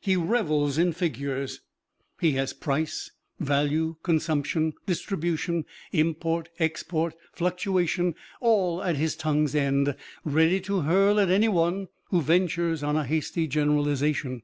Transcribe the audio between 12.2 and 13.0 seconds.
ventures on